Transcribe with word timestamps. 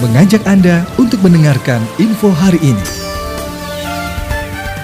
mengajak 0.00 0.40
Anda 0.48 0.88
untuk 0.96 1.20
mendengarkan 1.20 1.84
info 2.00 2.32
hari 2.32 2.56
ini. 2.64 2.86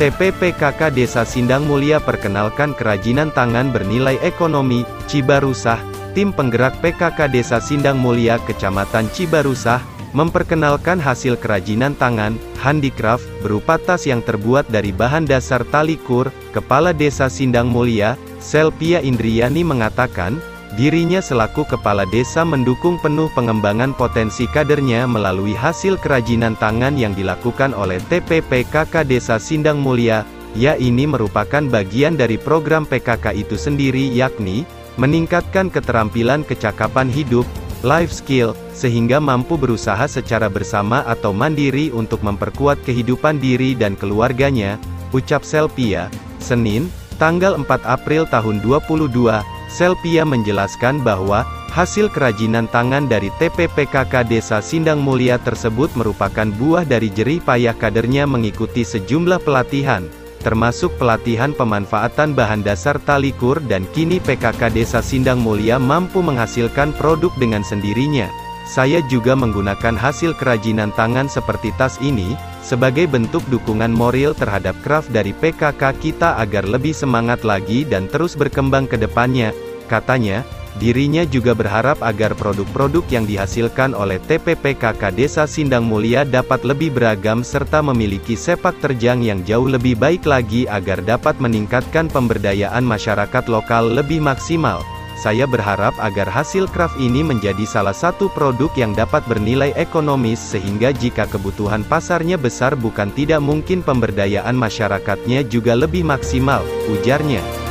TPPKK 0.00 0.88
Desa 0.88 1.28
Sindang 1.28 1.68
Mulia 1.68 2.00
perkenalkan 2.00 2.72
kerajinan 2.72 3.28
tangan 3.28 3.68
bernilai 3.76 4.16
ekonomi, 4.24 4.88
Cibarusah, 5.12 5.76
tim 6.16 6.32
penggerak 6.32 6.80
PKK 6.80 7.28
Desa 7.28 7.60
Sindang 7.60 8.00
Mulia 8.00 8.40
Kecamatan 8.48 9.12
Cibarusah, 9.12 9.84
memperkenalkan 10.16 10.96
hasil 10.96 11.36
kerajinan 11.36 11.92
tangan, 12.00 12.40
handicraft, 12.64 13.28
berupa 13.44 13.76
tas 13.76 14.08
yang 14.08 14.24
terbuat 14.24 14.64
dari 14.72 14.96
bahan 14.96 15.28
dasar 15.28 15.60
tali 15.68 16.00
kur, 16.00 16.32
Kepala 16.56 16.96
Desa 16.96 17.28
Sindang 17.28 17.68
Mulia, 17.68 18.16
Selpia 18.40 19.04
Indriani 19.04 19.60
mengatakan, 19.60 20.40
Dirinya 20.72 21.20
selaku 21.20 21.68
kepala 21.68 22.08
desa 22.08 22.48
mendukung 22.48 22.96
penuh 22.96 23.28
pengembangan 23.36 23.92
potensi 23.92 24.48
kadernya 24.48 25.04
melalui 25.04 25.52
hasil 25.52 26.00
kerajinan 26.00 26.56
tangan 26.56 26.96
yang 26.96 27.12
dilakukan 27.12 27.76
oleh 27.76 28.00
TPPKK 28.08 29.04
Desa 29.04 29.36
Sindang 29.36 29.84
Mulia, 29.84 30.24
ya 30.56 30.72
ini 30.80 31.04
merupakan 31.04 31.60
bagian 31.68 32.16
dari 32.16 32.40
program 32.40 32.88
PKK 32.88 33.36
itu 33.36 33.60
sendiri 33.60 34.00
yakni, 34.16 34.64
meningkatkan 34.96 35.68
keterampilan 35.68 36.40
kecakapan 36.40 37.12
hidup, 37.12 37.44
life 37.84 38.08
skill, 38.08 38.56
sehingga 38.72 39.20
mampu 39.20 39.60
berusaha 39.60 40.08
secara 40.08 40.48
bersama 40.48 41.04
atau 41.04 41.36
mandiri 41.36 41.92
untuk 41.92 42.24
memperkuat 42.24 42.80
kehidupan 42.88 43.36
diri 43.36 43.76
dan 43.76 43.92
keluarganya, 43.92 44.80
ucap 45.12 45.44
Selpia, 45.44 46.08
Senin, 46.40 46.88
tanggal 47.20 47.60
4 47.60 47.68
April 47.84 48.24
tahun 48.24 48.64
2022, 48.64 49.60
Selpia 49.72 50.28
menjelaskan 50.28 51.00
bahwa, 51.00 51.48
hasil 51.72 52.12
kerajinan 52.12 52.68
tangan 52.68 53.08
dari 53.08 53.32
TPPKK 53.40 54.28
Desa 54.28 54.60
Sindang 54.60 55.00
Mulia 55.00 55.40
tersebut 55.40 55.88
merupakan 55.96 56.44
buah 56.60 56.84
dari 56.84 57.08
jerih 57.08 57.40
payah 57.40 57.72
kadernya 57.72 58.28
mengikuti 58.28 58.84
sejumlah 58.84 59.40
pelatihan, 59.40 60.04
termasuk 60.44 60.92
pelatihan 61.00 61.56
pemanfaatan 61.56 62.36
bahan 62.36 62.60
dasar 62.60 63.00
talikur 63.00 63.64
dan 63.64 63.88
kini 63.96 64.20
PKK 64.20 64.68
Desa 64.68 65.00
Sindang 65.00 65.40
Mulia 65.40 65.80
mampu 65.80 66.20
menghasilkan 66.20 66.92
produk 66.92 67.32
dengan 67.40 67.64
sendirinya. 67.64 68.41
Saya 68.62 69.02
juga 69.10 69.34
menggunakan 69.34 69.98
hasil 69.98 70.38
kerajinan 70.38 70.94
tangan 70.94 71.26
seperti 71.26 71.74
tas 71.74 71.98
ini, 71.98 72.38
sebagai 72.62 73.10
bentuk 73.10 73.42
dukungan 73.50 73.90
moral 73.90 74.32
terhadap 74.38 74.78
craft 74.86 75.10
dari 75.10 75.34
PKK 75.34 75.82
kita 75.98 76.38
agar 76.38 76.64
lebih 76.64 76.94
semangat 76.94 77.42
lagi 77.42 77.82
dan 77.82 78.06
terus 78.06 78.38
berkembang 78.38 78.86
ke 78.86 78.94
depannya, 78.94 79.50
Katanya, 79.92 80.40
dirinya 80.80 81.20
juga 81.28 81.52
berharap 81.52 82.00
agar 82.00 82.32
produk-produk 82.32 83.04
yang 83.12 83.28
dihasilkan 83.28 83.92
oleh 83.92 84.16
TPPKK 84.24 85.12
Desa 85.12 85.44
Sindang 85.44 85.84
Mulia 85.84 86.24
dapat 86.24 86.64
lebih 86.64 86.96
beragam 86.96 87.44
serta 87.44 87.84
memiliki 87.84 88.32
sepak 88.32 88.80
terjang 88.80 89.20
yang 89.20 89.44
jauh 89.44 89.68
lebih 89.68 90.00
baik 90.00 90.24
lagi 90.24 90.64
agar 90.64 91.04
dapat 91.04 91.36
meningkatkan 91.44 92.08
pemberdayaan 92.08 92.88
masyarakat 92.88 93.44
lokal 93.52 93.92
lebih 93.92 94.24
maksimal. 94.24 94.80
Saya 95.22 95.46
berharap 95.46 95.94
agar 96.02 96.26
hasil 96.26 96.66
craft 96.66 96.98
ini 96.98 97.22
menjadi 97.22 97.62
salah 97.62 97.94
satu 97.94 98.26
produk 98.26 98.74
yang 98.74 98.90
dapat 98.90 99.22
bernilai 99.30 99.70
ekonomis 99.78 100.42
sehingga 100.42 100.90
jika 100.90 101.30
kebutuhan 101.30 101.86
pasarnya 101.86 102.34
besar 102.34 102.74
bukan 102.74 103.14
tidak 103.14 103.38
mungkin 103.38 103.86
pemberdayaan 103.86 104.58
masyarakatnya 104.58 105.46
juga 105.46 105.78
lebih 105.78 106.02
maksimal, 106.02 106.66
ujarnya. 106.90 107.61